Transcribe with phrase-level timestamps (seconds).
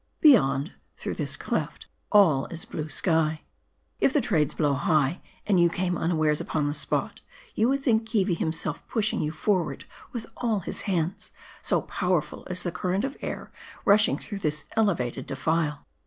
[0.19, 3.43] Beyond, through this cleft, aH is blue sky.
[3.99, 7.21] If the Trades blow high, and you came unawares upon the spot,
[7.53, 12.63] you would think Keevi himself pushing you forward with all his hands; so powerful is
[12.63, 13.51] the current of air
[13.85, 15.85] rushing through this elevated defile.